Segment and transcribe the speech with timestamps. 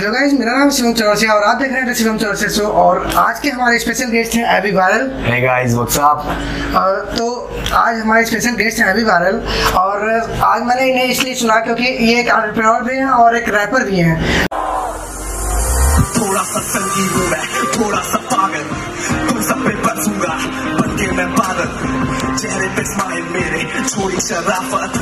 [0.00, 3.00] Hello guys मेरा नाम शिवम चौरसिया और आप देख रहे हैं शिवम चौरसिया शो और
[3.18, 6.22] आज के हमारे स्पेशल गेस्ट हैं Abby Viral Hey guys, what's up?
[7.18, 7.26] तो
[7.80, 9.36] आज हमारे स्पेशल गेस्ट हैं एबी वायरल
[9.80, 10.08] और
[10.44, 13.98] आज मैंने इन्हें इसलिए चुना क्योंकि ये एक एंटरप्रेन्योर भी हैं और एक रैपर भी
[13.98, 14.16] हैं।
[16.16, 17.44] थोड़ा सा संगी हूँ मैं
[17.76, 18.64] थोड़ा सा पागल
[19.28, 20.34] तुम सब पे बरसूँगा
[20.80, 21.70] बन के मैं बादल
[22.36, 25.00] चेहरे पे स्माइल मेरे छोड़ी शराफत।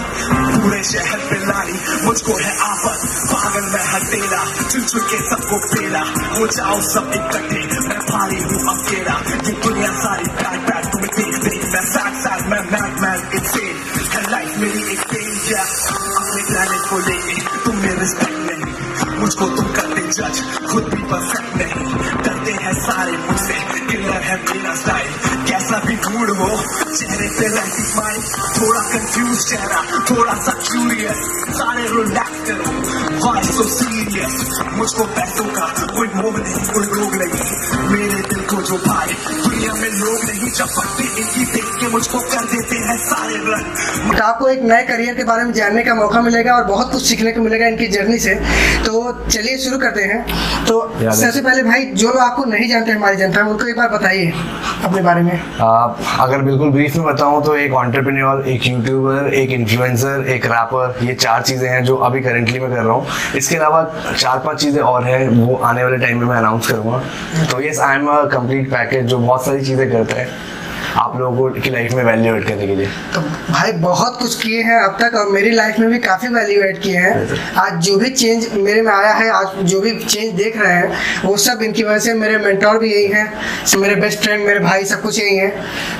[0.68, 4.40] पूरे शहर पे लानी मुझको है आफत पागल मैं हटेला
[4.72, 6.00] चुन चुन के सबको पेला
[6.34, 9.14] हो जाओ सब इकट्ठे, मैं भारी हूँ अकेला।
[9.46, 13.76] ये दुनिया सारी बैक बैक तुम्हें देख देख। मैं सैड सैड मैं मैड मैड इंसेन
[14.14, 19.72] है लाइफ मेरी एक पेन अपने प्लानिट को लेके तुम मेरे रिस्पेक्ट नहीं। मुझको तुम
[19.78, 23.54] करते जज खुद भी परफेक्ट नहीं। डरते हैं सारे मुझसे
[23.88, 25.08] किलर है मेरा स्टाइल
[25.48, 26.48] कैसा भी मूड हो,
[26.96, 28.22] चेहरे पे रहती स्माइल
[28.56, 29.80] थोड़ा कंफ्यूज चेहरा,
[30.10, 31.20] थोड़ा सा क्यूरियस
[31.58, 32.68] सारे रिलैक्स करो
[33.26, 34.36] वाई सो सीरियस
[34.78, 37.42] मुझको पैसों का कोई मोह नहीं, कोई रोग नहीं।
[37.92, 42.44] मेरे दिल को जो भाई दुनिया में लोग नहीं चपकते इनकी देख के मुझको कर
[42.52, 46.20] देते हैं सारे रन तो आपको एक नए करियर के बारे में जानने का मौका
[46.22, 48.34] मिलेगा और बहुत कुछ सीखने को मिलेगा इनकी जर्नी से।
[48.86, 48.92] तो
[49.28, 50.20] चलिए शुरू करते हैं।
[50.66, 53.88] तो सबसे पहले भाई जो लोग आपको नहीं जानते हमारी जनता में उनको एक बार
[53.88, 54.32] बताइए
[54.84, 55.68] अपने बारे में। आ,
[56.20, 61.14] अगर बिल्कुल ब्रीफ में बताऊँ तो एक ऑन्टरप्रेन्योर एक यूट्यूबर एक इन्फ्लुएंसर एक रैपर ये
[61.16, 64.80] चार चीज़ें हैं जो अभी करेंटली मैं कर रहा हूँ। इसके अलावा चार पाँच चीज़ें
[64.82, 66.98] और हैं वो आने वाले टाइम में मैं अनाउंस करूँगा।
[67.50, 70.26] तो yes I am a complete package जो बहुत सारी चीज़ें करता है।
[70.96, 72.86] आप लोगों की लाइफ में वैल्यू एड करने के लिए?
[73.14, 76.62] तो भाई बहुत कुछ किए हैं अब तक और मेरी लाइफ में भी काफ़ी वैल्यू
[76.62, 80.32] एड किए हैं। आज जो भी चेंज मेरे में आया है आज जो भी चेंज
[80.34, 84.20] देख रहे हैं वो सब इनकी वजह से मेरे मेंटोर भी यही हैं मेरे बेस्ट
[84.20, 85.50] फ्रेंड मेरे भाई सब कुछ यही हैं।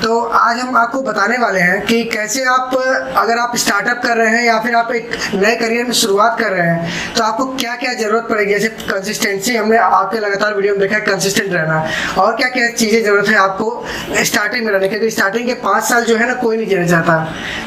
[0.01, 4.35] तो आज हम आपको बताने वाले हैं कि कैसे आप अगर आप स्टार्टअप कर रहे
[4.35, 7.75] हैं या फिर आप एक नए करियर में शुरुआत कर रहे हैं तो आपको क्या
[7.75, 8.53] क्या ज़रूरत पड़ेगी?
[8.53, 11.85] जैसे कंसिस्टेंसी हमने आपके लगातार वीडियो में देखा है कंसिस्टेंट रहना।
[12.17, 13.85] और क्या क्या चीज़ें ज़रूरत है आपको
[14.23, 17.13] स्टार्टिंग में रहने क्योंकि स्टार्टिंग के पाँच साल जो है ना कोई नहीं जीना चाहता।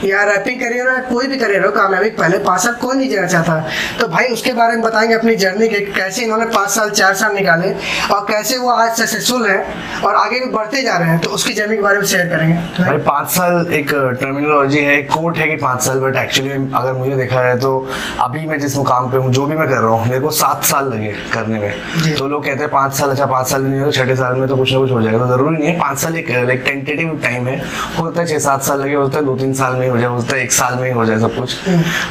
[0.05, 3.27] या रैपिंग करियर हो कोई भी करियर हो कामयाबी पहले पाँच साल कोई नहीं जीना
[3.27, 3.59] चाहता।
[4.01, 7.35] तो भाई उसके बारे में बताएँगे अपनी जर्नी के कैसे इन्होंने पाँच साल चार साल
[7.35, 7.73] निकाले
[8.15, 9.59] और कैसे वो आज सक्सेसफुल है
[10.05, 12.55] और आगे भी बढ़ते जा रहे हैं। तो उसकी जर्नी के बारे में शेयर करेंगे।
[12.77, 13.91] तो भाई पाँच साल एक
[14.21, 17.73] टर्मिनोलॉजी है एक कोट है कि पाँच साल बट एक्चुअली अगर मुझे देखा जाए तो
[18.21, 20.65] अभी मैं जिस मुकाम पे हूँ जो भी मैं कर रहा हूँ मेरे को सात
[20.65, 23.91] साल लगे करने में। तो लोग कहते हैं पाँच साल अच्छा पाँच साल नहीं हो
[23.93, 26.17] छठे साल में तो कुछ ना कुछ हो जाएगा तो ज़रूरी नहीं है। पाँच साल
[26.17, 27.57] एक टेंटेटिव टाइम है
[27.99, 29.97] हो। सकता है छः सात साल लगे हो सकता है दो तीन साल में हो
[29.99, 31.57] जाए हो सकता है एक साल में ही हो जाए सब कुछ।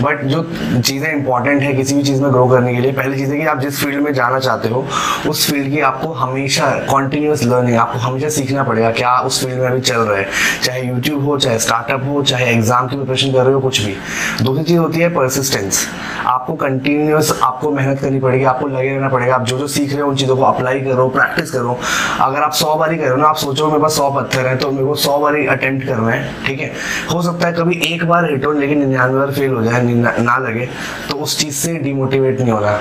[0.02, 0.44] बट जो
[0.82, 3.46] चीज़ें इंपॉर्टेंट है किसी भी चीज़ में ग्रो करने के लिए, पहली चीज़ है कि
[3.46, 4.86] आप जिस फ़ील्ड में जाना चाहते हो,
[5.30, 9.68] उस फ़ील्ड की आपको हमेशा कॉन्टिन्यूस लर्निंग आपको हमेशा सीखना पड़ेगा क्या उस फ़ील्ड में
[9.68, 10.28] अभी चल रहा है।
[10.64, 13.96] चाहे यूट्यूब हो, चाहे स्टार्टअप हो, चाहे एग्ज़ाम की प्रिपरेशन कर रहे हो, कुछ भी।
[14.44, 15.86] दूसरी चीज़ होती है परसिस्टेंस
[16.28, 20.02] आपको कंटिन्यूस आपको मेहनत करनी पड़ेगी, आपको लगे रहना पड़ेगा। आप जो जो सीख रहे
[20.02, 21.78] हो, उन चीज़ों को अप्लाई करो प्रैक्टिस करो।
[22.22, 24.90] अगर आप सौ बारी करो ना, आप सोचो, मेरे पास सौ पत्थर है तो मेरे
[24.90, 26.72] को सौ बारी अटेम्प्ट करना है ठीक है?
[27.14, 30.38] हो सकता है कभी एक बार हिट हो लेकिन निन्यानवे बार फेल हो जाए ना,
[30.38, 30.68] लगे
[31.10, 32.76] तो उस चीज़ से डिमोटिवेट नहीं होना।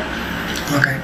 [0.76, 0.94] ओके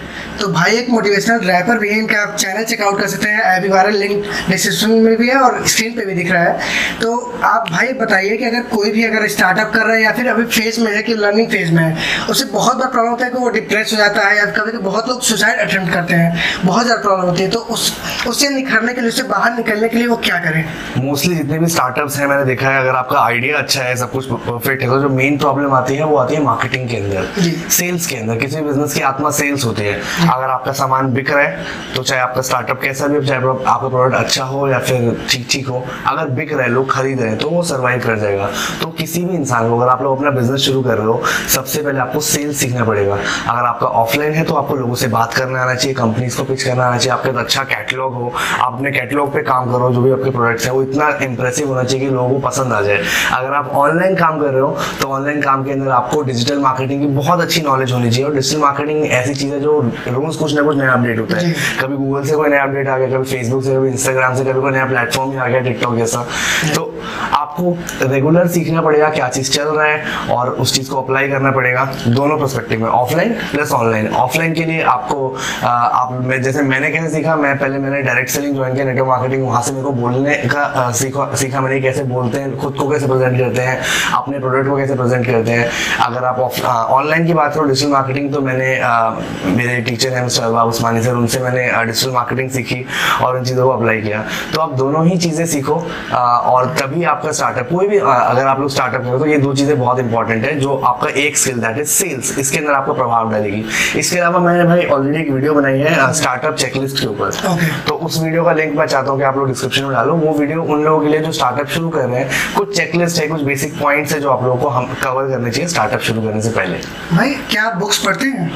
[0.41, 3.69] तो भाई एक मोटिवेशनल रैपर भी है इनका आप चैनल चेकआउट कर सकते हैं। एबी
[3.69, 7.15] वायरल लिंक डिस्क्रिप्शन में भी है और स्क्रीन पे भी दिख रहा है। तो
[7.45, 10.45] आप भाई बताइए कि अगर कोई भी अगर स्टार्टअप कर रहा है या फिर अभी
[10.47, 13.39] फ़ेज़ में है कि लर्निंग फ़ेज़ में है उसे बहुत बार प्रॉब्लम होता है कि
[13.39, 16.85] वो डिप्रेस हो जाता है या कभी कभी बहुत लोग सुसाइड अटेम्प्ट करते हैं। बहुत
[16.85, 17.93] ज़्यादा प्रॉब्लम होती है। तो उस
[18.27, 20.65] उससे निखरने के लिए उससे बाहर निकलने के लिए वो क्या करें?
[20.99, 24.27] मोस्टली जितने भी स्टार्टअप्स हैं मैंने देखा है अगर आपका आइडिया अच्छा है सब कुछ
[24.31, 28.07] परफेक्ट है तो जो मेन प्रॉब्लम आती है वो आती है मार्केटिंग के अंदर सेल्स
[28.07, 29.95] के अंदर। किसी भी बिज़नेस की आत्मा सेल्स होती है।
[30.27, 31.65] अगर आपका सामान बिक रहा है
[31.95, 35.47] तो चाहे आपका स्टार्टअप कैसा भी हो, चाहे आपका प्रोडक्ट अच्छा हो या फिर ठीक
[35.51, 38.49] ठीक हो, अगर बिक रहा है, लोग खरीद रहे हैं तो वो सर्वाइव कर जाएगा।
[38.83, 41.23] तो किसी भी इंसान को, अगर आप लोग अपना बिज़नेस शुरू कर रहे हो,
[41.55, 45.35] सबसे पहले आपको सेल्स सीखना पड़ेगा। अगर आपका ऑफलाइन है तो आपको लोगों से बात
[45.35, 48.33] करना आना चाहिए कंपनीज़ को पिच करना आना चाहिए, आपके अच्छा कैटलॉग हो
[48.63, 52.07] अपने कैटलॉग पे काम करो जो भी आपके प्रोडक्ट्स हैं, वो इतना इंप्रेसिव होना चाहिए
[52.07, 55.41] कि लोगों को पसंद आ जाए। अगर आप ऑनलाइन काम कर रहे हो तो ऑनलाइन
[55.43, 59.05] काम के अंदर आपको डिजिटल मार्केटिंग की बहुत अच्छी नॉलेज होनी चाहिए, और डिजिटल मार्केटिंग
[59.07, 59.81] ऐसी चीज़ है जो
[60.17, 62.97] रोज कुछ ना कुछ नया अपडेट होता है। कभी गूगल से कोई नया अपडेट आ
[62.99, 65.97] गया कभी फेसबुक से कभी इंस्टाग्राम से कभी कोई नया प्लेटफॉर्म ही आ गया टिकटॉक
[65.97, 66.27] जैसा।
[66.75, 66.93] तो
[67.35, 71.51] आपको रेगुलर सीखना पड़ेगा क्या चीज़ चल रहा है और उस चीज़ को अप्लाई करना
[71.51, 75.29] पड़ेगा दोनों पर्सपेक्टिव में ऑफलाइन प्लस ऑनलाइन ऑफलाइन के लिए आपको
[75.63, 79.09] आ, आप मैं जैसे मैंने कैसे सीखा मैं पहले मैंने डायरेक्ट सेलिंग ज्वाइन किया नेटवर्क
[79.09, 82.77] मार्केटिंग वहाँ से मेरे को बोलने का आ, सीखा सीखा मैंने कैसे बोलते हैं खुद
[82.77, 83.81] को कैसे प्रेजेंट करते हैं
[84.15, 85.71] अपने प्रोडक्ट को कैसे प्रेजेंट करते हैं।
[86.07, 89.11] अगर आप ऑनलाइन की बात करो डिजिटल मार्केटिंग तो मैंने आ,
[89.57, 92.85] मेरे टीचर टीचर हैं मिस्टर अल्बाब उस्मानी सर उनसे मैंने डिजिटल मार्केटिंग सीखी
[93.25, 94.25] और उन चीज़ों को अप्लाई किया।
[94.55, 95.75] तो आप दोनों ही चीज़ें सीखो
[96.15, 99.79] और तभी आपका स्टार्टअप कोई भी अगर आप लोग स्टार्टअप करो तो ये दो चीज़ें
[99.79, 103.65] बहुत इंपॉर्टेंट है जो आपका एक स्किल दैट इज़ सेल्स इसके अंदर आपका प्रभाव डालेगी।
[103.99, 107.71] इसके अलावा मैंने भाई ऑलरेडी एक वीडियो बनाई है स्टार्टअप चेकलिस्ट के ऊपर। Okay.
[107.87, 110.33] तो उस वीडियो का लिंक मैं चाहता हूँ कि आप लोग डिस्क्रिप्शन में डालो। वो
[110.39, 113.43] वीडियो उन लोगों के लिए जो स्टार्टअप शुरू कर रहे हैं कुछ चेकलिस्ट है कुछ
[113.43, 116.51] बेसिक पॉइंट्स है जो आप लोगों को हम कवर करने चाहिए स्टार्टअप शुरू करने से
[116.51, 116.79] पहले।
[117.13, 118.51] भाई क्या आप बुक्स पढ़ते हैं?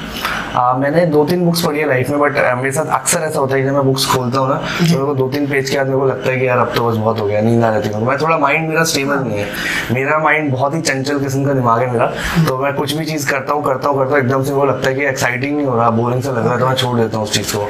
[0.55, 3.55] आ, मैंने दो तीन बुक्स पढ़ी है लाइफ में बट मेरे साथ अक्सर ऐसा होता
[3.55, 5.77] है कि जब मैं बुक्स खोलता हूँ ना तो मेरे को दो तीन पेज के
[5.77, 7.71] बाद मेरे को लगता है कि यार अब तो बस बहुत हो गया, नींद आ
[7.73, 9.47] जाती है। मैं थोड़ा माइंड मेरा स्टेबल नहीं है।
[9.95, 12.07] मेरा माइंड बहुत ही चंचल किस्म का दिमाग है मेरा
[12.49, 14.89] तो मैं कुछ भी चीज़ करता हूँ करता हूँ करता हूँ, एकदम से वो लगता
[14.89, 17.17] है कि एक्साइटिंग नहीं हो रहा, बोरिंग से लग रहा है तो मैं छोड़ देता
[17.17, 17.69] हूँ उस चीज़ को।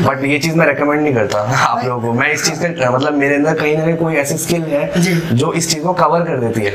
[0.00, 1.38] बट ये चीज़ मैं रेकमेंड नहीं करता
[1.68, 4.36] आप लोगों को। मैं इस चीज़ का मतलब मेरे अंदर कहीं ना कहीं कोई ऐसी
[4.38, 6.72] स्किल है जो। इस चीज़ को कवर कर देती है।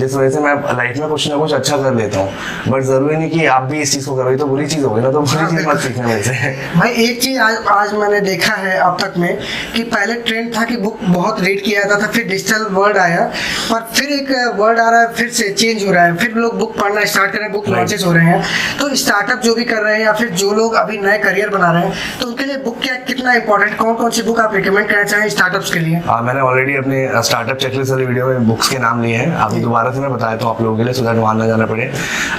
[0.00, 2.32] जिस वजह से मैं लाइफ में कुछ ना कुछ अच्छा कर लेता हूँ।
[2.68, 5.10] बट ज़रूरी नहीं कि आप भी इस चीज़ को करोगे तो बुरी चीज़ होगी ना
[5.12, 6.32] तो बुरी हाँ, चीज़ मत। सीखना मेरे से।
[6.76, 9.36] भाई एक चीज़ आज आज मैंने देखा है अब तक में
[9.76, 13.30] कि पहले ट्रेंड था कि बुक बहुत रीड किया जाता था फिर डिजिटल वर्ड आया
[13.72, 16.58] और फिर एक वर्ड आ रहा है फिर से चेंज हो रहा है। फिर लोग
[16.58, 17.68] बुक पढ़ना स्टार्ट कर रहे हैं बुक.
[17.68, 18.42] लॉन्चेस हो रहे हैं।
[18.80, 21.70] तो स्टार्टअप जो भी कर रहे हैं या फिर जो लोग अभी नए करियर बना
[21.72, 24.88] रहे हैं तो उनके लिए बुक क्या कितना इंपॉर्टेंट कौन कौन सी बुक आप रिकमेंड
[24.88, 25.96] करना चाहें स्टार्टअप्स के लिए?
[26.06, 29.60] हाँ मैंने ऑलरेडी अपने स्टार्टअप चेकलिस्ट वाली वीडियो में बुक्स के नाम लिए हैं। अभी
[29.60, 31.90] दोबारा से मैं बताया तो आप लोगों के लिए सो दैट वहाँ ना जाना पड़े।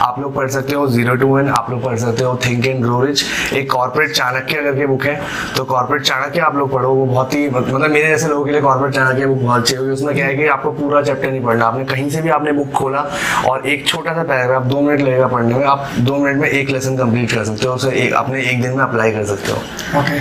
[0.02, 2.82] आप लोग पढ़ सकते हो ज़ीरो टू वन आप लोग पढ़ सकते हो थिंक एंड
[2.84, 3.24] ग्रो रिच
[3.54, 5.16] एक कॉर्पोरेट चाणक्य करके बुक है
[5.58, 8.62] तो कॉर्पोरेट चाणक्य आप लोग पढ़ो वो बहुत ही मतलब मेरे जैसे लोगों के लिए
[8.62, 11.66] कॉर्पोरेट चाणक्य बुक बहुत अच्छी होगी उसमें क्या है कि आपको पूरा चैप्टर नहीं पढ़ना।
[11.66, 13.06] आपने कहीं से भी आपने बुक खोला
[13.50, 16.70] और एक छोटा सा पैराग्राफ दो मिनट लगेगा पढ़ने में आप दो मिनट में एक
[16.70, 20.19] लेसन कंप्लीट कर सकते हो उसे अपने एक दिन में अप्लाई कर सकते हो। ओके।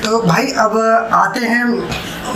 [0.00, 0.78] तो भाई, अब
[1.12, 1.64] आते हैं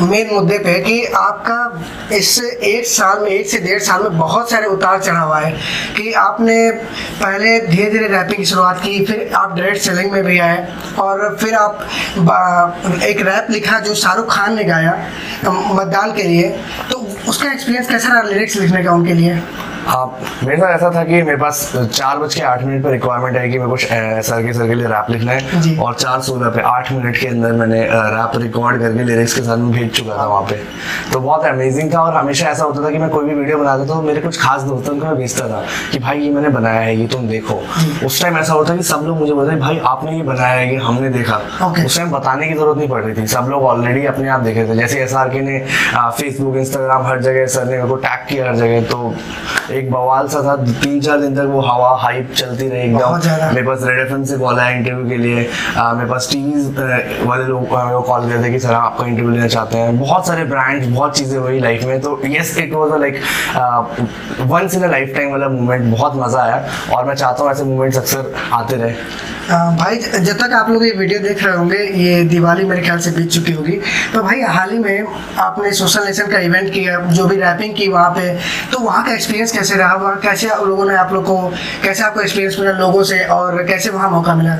[0.01, 4.51] मेन मुद्दे पे कि आपका इस एक साल में, एक से डेढ़ साल में बहुत
[4.51, 5.51] सारे उतार चढ़ाव आए
[5.97, 10.39] कि आपने पहले धीरे धीरे रैपिंग की शुरुआत की, फिर आप डायरेक्ट सेलिंग में भी
[10.39, 10.67] आए
[10.99, 14.93] और फिर आप एक रैप लिखा जो शाहरुख खान ने गाया
[15.47, 16.49] मतदान के लिए।
[16.91, 16.99] तो
[17.29, 19.43] उसका एक्सपीरियंस कैसा रहा लिरिक्स लिखने का उनके लिए?
[19.89, 20.07] हाँ
[20.45, 23.49] मेरे साथ ऐसा था कि मेरे पास चार बज के आठ मिनट पर रिक्वायरमेंट है
[23.49, 23.77] कि मेरे को
[24.23, 27.27] सर के सर के लिए रैप लिखना है और चार सोलह पे आठ मिनट के
[27.27, 30.57] अंदर मैंने रैप रिकॉर्ड करके लिरिक्स के साथ में भेज चुका था वहाँ पे।
[31.13, 33.83] तो बहुत अमेजिंग था और हमेशा ऐसा होता था कि मैं कोई भी वीडियो बनाता
[33.83, 35.63] था तो मेरे कुछ खास दोस्तों को मैं भेजता था
[35.93, 37.61] कि भाई ये मैंने बनाया है ये तुम देखो।
[38.07, 40.77] उस टाइम ऐसा होता कि सब लोग मुझे बोलते भाई आपने ये बनाया है ये
[40.85, 41.41] हमने देखा।
[41.87, 44.69] उस टाइम बताने की ज़रूरत नहीं पड़ रही थी। सब लोग ऑलरेडी अपने आप देखे
[44.69, 45.59] थे। जैसे एस ने
[45.97, 49.15] फेसबुक इंस्टाग्राम हर जगह सर ने मेरे को टैग किया हर जगह तो
[49.79, 53.67] एक बवाल सा था तीन चार दिन तक वो हवा हाइप चलती रही एकदम। मेरे
[53.67, 57.69] पास रेड एफ़ से कॉल आया इंटरव्यू के लिए। आ, मेरे पास टीवी वाले लोग
[57.69, 61.39] को कॉल करते कि सर आपका इंटरव्यू लेना चाहते हैं। बहुत सारे ब्रांड्स बहुत चीज़ें
[61.39, 63.21] हुई लाइफ में। तो yes it was like
[64.51, 67.99] once in a lifetime वाला मोमेंट बहुत मज़ा आया। और मैं चाहता हूँ ऐसे मोमेंट्स
[67.99, 69.37] अक्सर आते रहे।
[69.77, 73.11] भाई जब तक आप लोग ये वीडियो देख रहे होंगे ये दिवाली मेरे ख्याल से
[73.11, 73.79] बीत चुकी होगी।
[74.15, 75.07] तो भाई हाल ही में
[75.41, 78.29] आपने सोशल नेशन का इवेंट किया जो भी रैपिंग की वहाँ पे
[78.73, 81.37] तो वहाँ का एक्सपीरियंस कैसे रहा वहाँ कैसे आप लोगों ने आप लोग को
[81.83, 84.57] कैसे आपको एक्सपीरियंस मिला लोगों से और कैसे वहाँ मौका मिला?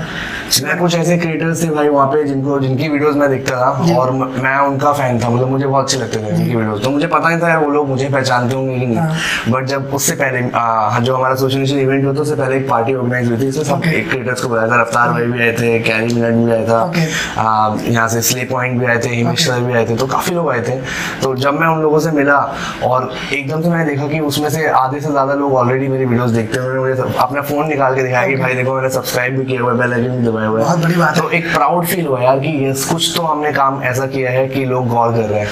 [0.65, 4.11] मैं कुछ ऐसे क्रिएटर्स थे भाई वहाँ पे जिनको जिनकी वीडियोस मैं देखता था और
[4.13, 7.29] मैं उनका फ़ैन था मतलब मुझे बहुत अच्छे लगते थे उनकी वीडियोस तो मुझे पता
[7.29, 10.41] नहीं था यार वो लोग मुझे पहचानते होंगे कि हाँ। नहीं बट जब उससे पहले
[10.55, 13.49] आ, जो हमारा सोशल मीडिया इवेंट हुआ था उससे पहले एक पार्टी ऑर्गेनाइज हुई थी
[13.49, 14.01] इसमें सब Okay.
[14.11, 18.07] क्रिएटर्स को बुलाया था। रफ्तार भाई भी आए थे कैरी मिनट भी आया था। यहाँ
[18.09, 20.61] से स्ले पॉइंट भी आए थे हिमेश सर भी आए थे तो काफ़ी लोग आए
[20.69, 20.77] थे।
[21.23, 22.39] तो जब मैं उन लोगों से मिला
[22.85, 26.31] और एकदम से मैंने देखा कि उसमें से आधे से ज़्यादा लोग ऑलरेडी मेरी वीडियोस
[26.31, 29.61] देखते हैं मुझे अपना फ़ोन निकाल के दिखाया कि भाई देखो मैंने सब्सक्राइब भी किया
[29.63, 31.87] हुआ है बेल आइकन भी दबाया हुआ है। बहुत बड़ी बात है। तो एक प्राउड
[31.87, 35.13] फील हुआ यार कि यस कुछ तो हमने काम ऐसा किया है कि लोग गौर
[35.13, 35.49] कर रहे हैं।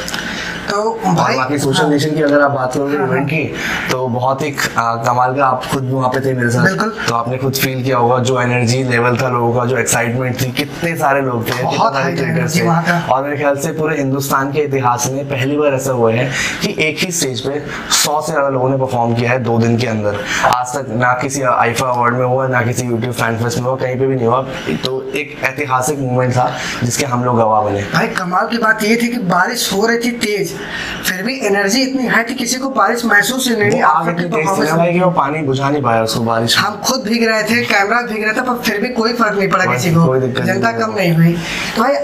[0.68, 3.44] तो भाई बाकी सोशल हाँ, नेशन की अगर आप बात करोगे हाँ, इवेंट की
[3.90, 7.38] तो बहुत ही कमाल का आप खुद वहाँ पे थे मेरे साथ। बिल्कुल। तो आपने
[7.38, 11.20] खुद फील किया होगा जो एनर्जी लेवल था लोगों का जो एक्साइटमेंट थी कितने सारे
[11.22, 12.66] लोग थे बहुत क्रिएटर्स थे।
[13.12, 16.30] और मेरे ख्याल से पूरे हिंदुस्तान के इतिहास में पहली बार ऐसा हुआ है
[16.62, 17.62] कि एक ही स्टेज पे
[17.94, 21.12] सौ से ज़्यादा लोगों ने परफॉर्म किया है दो दिन के अंदर। आज तक ना
[21.22, 24.14] किसी आईफा अवार्ड में हुआ ना किसी यूट्यूब फ़ैन फेस्ट में हुआ कहीं पे भी
[24.14, 24.42] नहीं हुआ।
[24.84, 26.50] तो एक ऐतिहासिक मूवमेंट था
[26.82, 29.98] जिसके हम लोग गवाह बने। भाई कमाल की बात ये थी कि बारिश हो रही
[29.98, 30.55] थी तेज।
[31.04, 35.00] फिर भी एनर्जी इतनी है थी किसी को बारिश महसूस ही नहीं आग तेज कि
[35.00, 38.32] वो पानी बुझा नहीं पाया उसको बारिश हम खुद भीग रहे थे कैमरा भीग रहा
[38.32, 41.32] था पर फिर भी कोई फ़र्क नहीं पड़ा किसी को। जनता कम नहीं हुई।
[41.76, 41.94] तो भाई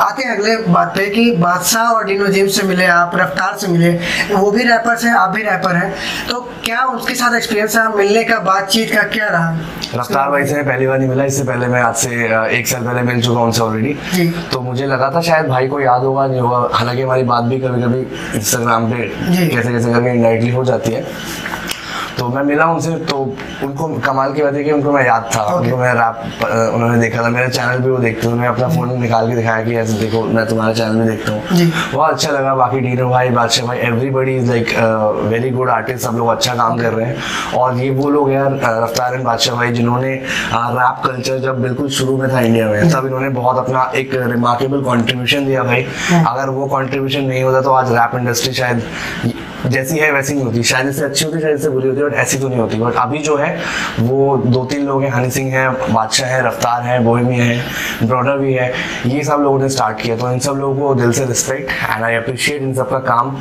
[0.00, 3.66] आते हैं अगले बात पे कि बादशाह और डिनो जेम्स से मिले आप रफ्तार से
[3.68, 3.90] मिले।
[4.34, 5.92] वो भी रैपर्स हैं आप भी रैपर हैं।
[6.28, 9.50] तो क्या उसके साथ एक्सपीरियंस है मिलने का बातचीत का क्या रहा?
[9.94, 12.10] रफ्तार भाई से पहली बार नहीं मिला इससे पहले मैं आज से
[12.58, 13.94] एक साल पहले मिल चुका हूँ उनसे ऑलरेडी
[14.52, 17.58] तो मुझे लगा था शायद भाई को याद होगा नहीं होगा। हालाँकि हमारी बात भी
[17.60, 17.97] कभी कभी
[18.36, 19.08] इंस्टाग्राम पे।
[19.48, 21.04] कैसे कैसे करके इंडायरेक्टली हो जाती है
[22.18, 23.16] तो मैं मिला उनसे तो
[23.62, 25.56] उनको कमाल की बात है कि उनको मैं याद था। Okay.
[25.56, 28.98] उनको मैं रैप उन्होंने देखा था। मेरे चैनल पे वो देखते थे मैं अपना फ़ोन
[29.00, 31.42] निकाल के दिखाया कि ऐसे देखो मैं तुम्हारा चैनल में देखता हूँ।
[31.92, 34.74] बहुत अच्छा लगा। बाकी डीनो भाई बादशाह भाई everybody is like
[35.30, 37.16] very good artist सब लोग अच्छा काम कर रहे हैं।
[37.56, 42.16] और ये वो लोग यार रफ्तार एंड बादशाह भाई जिन्होंने रैप कल्चर जब बिल्कुल शुरू
[42.16, 45.86] में था इंडिया में तब इन्होंने बहुत अपना एक रिमार्केबल कॉन्ट्रीब्यूशन दिया भाई।
[46.26, 48.82] अगर वो कॉन्ट्रीब्यूशन नहीं होता तो आज रैप इंडस्ट्री शायद
[49.68, 52.38] जैसी है वैसी नहीं होती। शायद इससे अच्छी होती, शायद इससे बुरी होती बट ऐसी
[52.38, 53.56] तो नहीं होती। बट अभी जो है,
[54.00, 57.62] वो दो तीन लोग हैं, हनी सिंह है, बादशाह है, रफ्तार है, बोहिमी है
[58.02, 58.72] ब्रॉडर भी है,
[59.06, 62.04] ये सब लोगों ने स्टार्ट किया। तो इन सब लोगों को दिल से रिस्पेक्ट एंड
[62.04, 63.36] आई अप्रिशिएट इन सब का काम।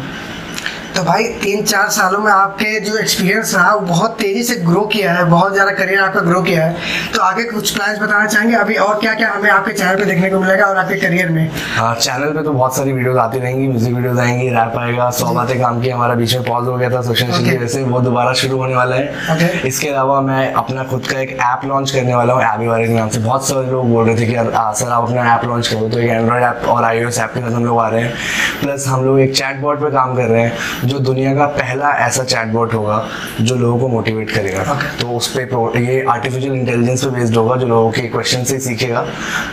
[0.98, 4.82] तो भाई तीन चार सालों में आपके जो एक्सपीरियंस रहा वो बहुत तेज़ी से ग्रो
[4.94, 8.56] किया है बहुत ज़्यादा करियर आपका ग्रो किया है। तो आगे कुछ प्लान्स बताना चाहेंगे?
[8.58, 11.50] अभी और क्या क्या हमें आपके चैनल पे देखने को मिलेगा और आपके करियर में?
[11.76, 15.34] हाँ चैनल पे तो बहुत सारी वीडियोस आती रहेंगी म्यूज़िक वीडियोस आएँगी रैप आएगा सौ
[15.34, 17.44] बातें काम की हमारा बीच में पॉज हो गया था सोशल Okay.
[17.44, 19.66] मीडिया से वो दोबारा शुरू होने वाला है। Okay.
[19.66, 22.94] इसके अलावा मैं अपना खुद का एक ऐप लॉन्च करने वाला हूँ एबी वाले के
[22.94, 25.90] नाम से। बहुत सारे लोग बोल रहे थे कि सर आप अपना ऐप लॉन्च करो।
[25.90, 28.14] तो एक एंड्रॉइड ऐप और आई ऐप के साथ हम लोग आ रहे हैं।
[28.62, 31.92] प्लस हम लोग एक चैट बॉट पे काम कर रहे हैं जो दुनिया का पहला
[32.06, 32.98] ऐसा चैट बॉट होगा
[33.42, 37.68] जो लोगों को मोटिवेट करेगा। तो उस पर ये आर्टिफिशियल इंटेलिजेंस पे बेस्ड होगा जो
[37.68, 39.06] लोगों के क्वेश्चन से सीखेगा।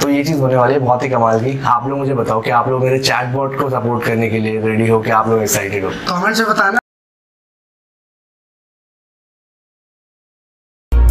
[0.02, 2.50] तो ये चीज़ होने वाली है बहुत ही कमाल की। आप लोग मुझे बताओ कि
[2.52, 5.42] आप लोग मेरे चैट बॉट को सपोर्ट करने के लिए रेडी हो कि आप लोग
[5.42, 6.78] एक्साइटेड हो। कमेंट से बताना।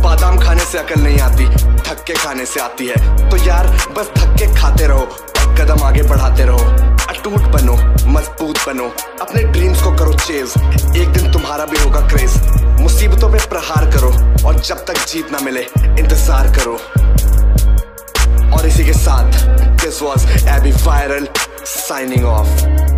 [0.03, 1.45] बादाम खाने से अकल नहीं आती
[1.83, 5.05] थक्के खाने से आती है। तो यार बस थक्के खाते रहो
[5.59, 7.73] कदम आगे बढ़ाते रहो। अटूट बनो,
[8.09, 8.85] मज़बूत बनो।
[9.21, 10.53] अपने ड्रीम्स को करो चेज
[10.97, 12.35] एक दिन तुम्हारा भी होगा क्रेज
[12.81, 14.09] मुसीबतों पे प्रहार करो
[14.47, 15.61] और जब तक जीत ना मिले,
[15.99, 16.77] इंतज़ार करो।
[18.55, 19.45] और इसी के साथ
[19.83, 21.27] this was AB viral
[21.65, 22.92] signing off